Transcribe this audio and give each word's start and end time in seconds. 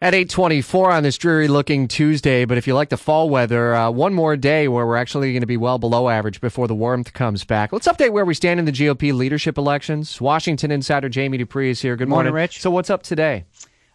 At 0.00 0.14
824 0.14 0.92
on 0.92 1.02
this 1.02 1.18
dreary 1.18 1.48
looking 1.48 1.88
Tuesday, 1.88 2.44
but 2.44 2.56
if 2.56 2.68
you 2.68 2.74
like 2.76 2.88
the 2.88 2.96
fall 2.96 3.28
weather, 3.28 3.74
uh, 3.74 3.90
one 3.90 4.14
more 4.14 4.36
day 4.36 4.68
where 4.68 4.86
we're 4.86 4.94
actually 4.94 5.32
going 5.32 5.40
to 5.40 5.46
be 5.46 5.56
well 5.56 5.76
below 5.80 6.08
average 6.08 6.40
before 6.40 6.68
the 6.68 6.74
warmth 6.76 7.12
comes 7.12 7.42
back. 7.42 7.72
Let's 7.72 7.88
update 7.88 8.12
where 8.12 8.24
we 8.24 8.32
stand 8.32 8.60
in 8.60 8.64
the 8.64 8.70
GOP 8.70 9.12
leadership 9.12 9.58
elections. 9.58 10.20
Washington 10.20 10.70
insider 10.70 11.08
Jamie 11.08 11.38
Dupree 11.38 11.70
is 11.70 11.82
here. 11.82 11.96
Good 11.96 12.08
morning, 12.08 12.30
morning 12.30 12.42
Rich. 12.42 12.60
So 12.60 12.70
what's 12.70 12.90
up 12.90 13.02
today? 13.02 13.44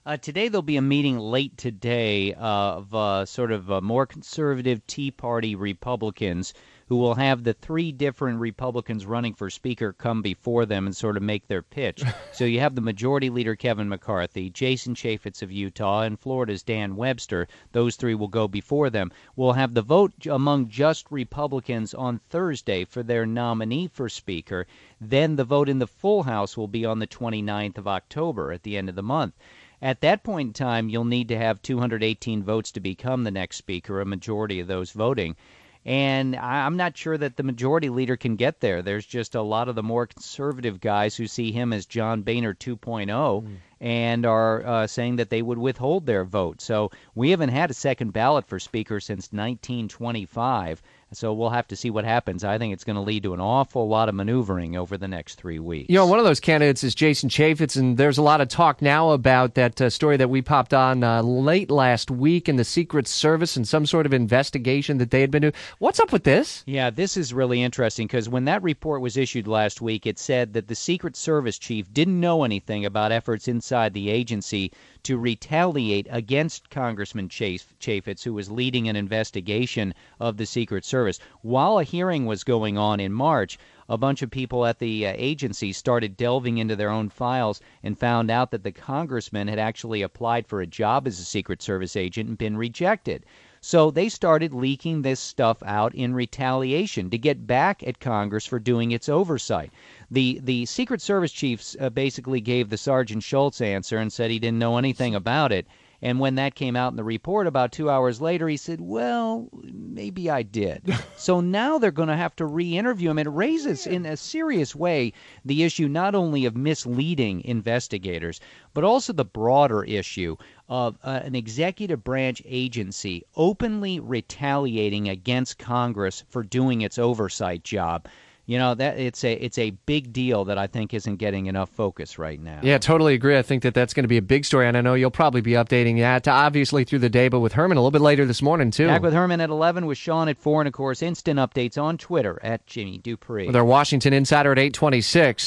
Uh, 0.05 0.17
today 0.17 0.49
there'll 0.49 0.61
be 0.61 0.75
a 0.75 0.81
meeting 0.81 1.17
late 1.17 1.55
today 1.55 2.33
uh, 2.33 2.75
of 2.75 2.93
uh, 2.93 3.25
sort 3.25 3.53
of 3.53 3.71
uh, 3.71 3.79
more 3.79 4.05
conservative 4.05 4.85
Tea 4.85 5.11
Party 5.11 5.55
Republicans 5.55 6.53
who 6.87 6.97
will 6.97 7.15
have 7.15 7.45
the 7.45 7.53
three 7.53 7.93
different 7.93 8.41
Republicans 8.41 9.05
running 9.05 9.33
for 9.33 9.49
Speaker 9.49 9.93
come 9.93 10.21
before 10.21 10.65
them 10.65 10.85
and 10.85 10.93
sort 10.93 11.15
of 11.15 11.23
make 11.23 11.47
their 11.47 11.61
pitch. 11.61 12.03
so 12.33 12.43
you 12.43 12.59
have 12.59 12.75
the 12.75 12.81
Majority 12.81 13.29
Leader 13.29 13.55
Kevin 13.55 13.87
McCarthy, 13.87 14.49
Jason 14.49 14.93
Chaffetz 14.93 15.41
of 15.41 15.53
Utah, 15.53 16.01
and 16.01 16.19
Florida's 16.19 16.63
Dan 16.63 16.97
Webster. 16.97 17.47
Those 17.71 17.95
three 17.95 18.13
will 18.13 18.27
go 18.27 18.49
before 18.49 18.89
them. 18.89 19.09
We'll 19.37 19.53
have 19.53 19.73
the 19.73 19.81
vote 19.81 20.25
among 20.25 20.67
just 20.67 21.09
Republicans 21.11 21.93
on 21.93 22.19
Thursday 22.29 22.83
for 22.83 23.03
their 23.03 23.25
nominee 23.25 23.87
for 23.87 24.09
Speaker. 24.09 24.67
Then 24.99 25.37
the 25.37 25.45
vote 25.45 25.69
in 25.69 25.79
the 25.79 25.87
full 25.87 26.23
House 26.23 26.57
will 26.57 26.67
be 26.67 26.83
on 26.83 26.99
the 26.99 27.07
29th 27.07 27.77
of 27.77 27.87
October 27.87 28.51
at 28.51 28.63
the 28.63 28.75
end 28.75 28.89
of 28.89 28.95
the 28.95 29.01
month. 29.01 29.33
At 29.83 29.99
that 29.99 30.23
point 30.23 30.47
in 30.47 30.53
time, 30.53 30.87
you'll 30.87 31.03
need 31.03 31.27
to 31.27 31.37
have 31.37 31.61
218 31.61 32.41
votes 32.41 32.71
to 32.71 32.79
become 32.79 33.25
the 33.25 33.31
next 33.31 33.57
speaker, 33.57 33.99
a 33.99 34.05
majority 34.05 34.61
of 34.61 34.67
those 34.67 34.91
voting. 34.91 35.35
And 35.83 36.37
I'm 36.37 36.77
not 36.77 36.95
sure 36.95 37.17
that 37.17 37.35
the 37.35 37.43
majority 37.43 37.89
leader 37.89 38.15
can 38.15 38.37
get 38.37 38.61
there. 38.61 38.81
There's 38.81 39.05
just 39.05 39.35
a 39.35 39.41
lot 39.41 39.67
of 39.67 39.75
the 39.75 39.83
more 39.83 40.07
conservative 40.07 40.79
guys 40.79 41.17
who 41.17 41.27
see 41.27 41.51
him 41.51 41.73
as 41.73 41.85
John 41.85 42.21
Boehner 42.21 42.53
2.0 42.53 43.07
mm. 43.07 43.57
And 43.83 44.25
are 44.25 44.65
uh, 44.65 44.87
saying 44.87 45.17
that 45.17 45.29
they 45.29 45.41
would 45.41 45.57
withhold 45.57 46.05
their 46.05 46.23
vote. 46.23 46.61
So 46.61 46.89
we 47.15 47.31
haven't 47.31 47.49
had 47.49 47.69
a 47.69 47.73
second 47.73 48.13
ballot 48.13 48.47
for 48.47 48.57
speaker 48.57 49.01
since 49.01 49.33
1925. 49.33 50.81
So 51.11 51.33
we'll 51.33 51.49
have 51.49 51.67
to 51.67 51.75
see 51.75 51.89
what 51.89 52.05
happens. 52.05 52.43
I 52.43 52.57
think 52.57 52.73
it's 52.73 52.83
going 52.83 52.95
to 52.95 53.01
lead 53.01 53.23
to 53.23 53.33
an 53.33 53.39
awful 53.39 53.87
lot 53.87 54.09
of 54.09 54.15
maneuvering 54.15 54.75
over 54.75 54.97
the 54.97 55.07
next 55.07 55.35
three 55.35 55.59
weeks. 55.59 55.89
You 55.89 55.95
know, 55.95 56.07
one 56.07 56.17
of 56.17 56.25
those 56.25 56.39
candidates 56.39 56.83
is 56.83 56.95
Jason 56.95 57.29
Chaffetz, 57.29 57.75
and 57.75 57.97
there's 57.97 58.17
a 58.17 58.23
lot 58.23 58.41
of 58.41 58.47
talk 58.47 58.81
now 58.81 59.11
about 59.11 59.53
that 59.53 59.79
uh, 59.79 59.89
story 59.91 60.17
that 60.17 60.29
we 60.29 60.41
popped 60.41 60.73
on 60.73 61.03
uh, 61.03 61.21
late 61.21 61.69
last 61.69 62.09
week 62.09 62.49
in 62.49 62.55
the 62.55 62.63
Secret 62.63 63.07
Service 63.07 63.55
and 63.55 63.67
some 63.67 63.85
sort 63.85 64.07
of 64.07 64.13
investigation 64.13 64.97
that 64.97 65.11
they 65.11 65.21
had 65.21 65.29
been 65.29 65.41
doing. 65.41 65.53
What's 65.77 65.99
up 65.99 66.11
with 66.11 66.23
this? 66.23 66.63
Yeah, 66.65 66.89
this 66.89 67.15
is 67.15 67.33
really 67.33 67.61
interesting 67.61 68.07
because 68.07 68.27
when 68.27 68.45
that 68.45 68.63
report 68.63 69.01
was 69.01 69.17
issued 69.17 69.47
last 69.47 69.81
week, 69.81 70.07
it 70.07 70.17
said 70.17 70.53
that 70.53 70.67
the 70.67 70.75
Secret 70.75 71.15
Service 71.15 71.59
chief 71.59 71.93
didn't 71.93 72.19
know 72.19 72.43
anything 72.43 72.85
about 72.85 73.11
efforts 73.11 73.47
inside 73.47 73.72
the 73.73 74.09
agency 74.09 74.71
to 75.01 75.17
retaliate 75.17 76.07
against 76.11 76.69
Congressman 76.69 77.27
Chaffetz, 77.27 78.23
who 78.23 78.33
was 78.33 78.51
leading 78.51 78.87
an 78.87 78.95
investigation 78.95 79.93
of 80.19 80.37
the 80.37 80.45
Secret 80.45 80.85
Service. 80.85 81.19
While 81.41 81.79
a 81.79 81.83
hearing 81.83 82.27
was 82.27 82.43
going 82.43 82.77
on 82.77 82.99
in 82.99 83.11
March, 83.11 83.57
a 83.89 83.97
bunch 83.97 84.21
of 84.21 84.29
people 84.29 84.65
at 84.65 84.77
the 84.77 85.07
uh, 85.07 85.13
agency 85.15 85.73
started 85.73 86.15
delving 86.15 86.59
into 86.59 86.75
their 86.75 86.91
own 86.91 87.09
files 87.09 87.61
and 87.81 87.97
found 87.97 88.29
out 88.29 88.51
that 88.51 88.63
the 88.63 88.71
congressman 88.71 89.47
had 89.47 89.57
actually 89.57 90.03
applied 90.03 90.45
for 90.45 90.61
a 90.61 90.67
job 90.67 91.07
as 91.07 91.19
a 91.19 91.25
Secret 91.25 91.61
Service 91.61 91.95
agent 91.95 92.29
and 92.29 92.37
been 92.37 92.55
rejected. 92.55 93.25
So 93.65 93.91
they 93.91 94.09
started 94.09 94.53
leaking 94.53 95.03
this 95.03 95.21
stuff 95.21 95.63
out 95.65 95.95
in 95.95 96.13
retaliation 96.13 97.09
to 97.09 97.17
get 97.17 97.47
back 97.47 97.81
at 97.81 98.01
Congress 98.01 98.45
for 98.45 98.59
doing 98.59 98.91
its 98.91 99.07
oversight 99.07 99.71
the 100.13 100.39
the 100.43 100.65
Secret 100.65 101.01
Service 101.01 101.31
chiefs 101.31 101.75
uh, 101.79 101.89
basically 101.89 102.39
gave 102.39 102.69
the 102.69 102.77
Sergeant 102.77 103.23
Schultz 103.23 103.61
answer 103.61 103.97
and 103.97 104.13
said 104.13 104.29
he 104.29 104.37
didn't 104.37 104.59
know 104.59 104.77
anything 104.77 105.15
about 105.15 105.51
it. 105.51 105.65
And 106.03 106.19
when 106.19 106.35
that 106.35 106.53
came 106.53 106.75
out 106.75 106.91
in 106.91 106.97
the 106.97 107.03
report 107.05 107.47
about 107.47 107.71
two 107.71 107.89
hours 107.89 108.19
later, 108.19 108.49
he 108.49 108.57
said, 108.57 108.81
Well, 108.81 109.47
maybe 109.63 110.29
I 110.29 110.43
did. 110.43 110.93
so 111.15 111.39
now 111.39 111.77
they're 111.77 111.91
going 111.91 112.09
to 112.09 112.17
have 112.17 112.35
to 112.35 112.45
re 112.45 112.77
interview 112.77 113.09
him. 113.09 113.19
It 113.19 113.29
raises, 113.29 113.87
in 113.87 114.05
a 114.05 114.17
serious 114.17 114.75
way, 114.75 115.13
the 115.45 115.63
issue 115.63 115.87
not 115.87 116.13
only 116.13 116.43
of 116.43 116.57
misleading 116.57 117.39
investigators, 117.45 118.41
but 118.73 118.83
also 118.83 119.13
the 119.13 119.23
broader 119.23 119.85
issue 119.85 120.35
of 120.67 120.97
uh, 121.03 121.21
an 121.23 121.35
executive 121.35 122.03
branch 122.03 122.41
agency 122.43 123.23
openly 123.37 124.01
retaliating 124.01 125.07
against 125.07 125.57
Congress 125.57 126.25
for 126.27 126.43
doing 126.43 126.81
its 126.81 126.99
oversight 126.99 127.63
job 127.63 128.09
you 128.45 128.57
know 128.57 128.75
that 128.75 128.99
it's 128.99 129.23
a 129.23 129.33
it's 129.33 129.57
a 129.57 129.71
big 129.71 130.11
deal 130.11 130.45
that 130.45 130.57
I 130.57 130.67
think 130.67 130.93
isn't 130.93 131.15
getting 131.15 131.45
enough 131.45 131.69
focus 131.69 132.19
right 132.19 132.39
now. 132.39 132.59
Yeah, 132.61 132.77
totally 132.77 133.13
agree. 133.13 133.37
I 133.37 133.41
think 133.41 133.63
that 133.63 133.73
that's 133.73 133.93
going 133.93 134.03
to 134.03 134.09
be 134.09 134.17
a 134.17 134.21
big 134.21 134.45
story, 134.45 134.67
and 134.67 134.75
I 134.77 134.81
know 134.81 134.93
you'll 134.95 135.11
probably 135.11 135.41
be 135.41 135.51
updating 135.51 135.99
that 135.99 136.27
obviously 136.27 136.83
through 136.83 136.99
the 136.99 137.09
day, 137.09 137.29
but 137.29 137.39
with 137.39 137.53
Herman 137.53 137.77
a 137.77 137.81
little 137.81 137.91
bit 137.91 138.01
later 138.01 138.25
this 138.25 138.41
morning 138.41 138.71
too. 138.71 138.87
Back 138.87 139.01
with 139.01 139.13
Herman 139.13 139.41
at 139.41 139.49
eleven, 139.49 139.85
with 139.85 139.97
Sean 139.97 140.27
at 140.27 140.37
four, 140.37 140.61
and 140.61 140.67
of 140.67 140.73
course 140.73 141.01
instant 141.01 141.39
updates 141.39 141.81
on 141.81 141.97
Twitter 141.97 142.39
at 142.43 142.65
Jamie 142.65 142.97
Dupree. 142.97 143.47
With 143.47 143.55
our 143.55 143.65
Washington 143.65 144.13
Insider 144.13 144.51
at 144.51 144.59
eight 144.59 144.73
twenty 144.73 145.01
six. 145.01 145.43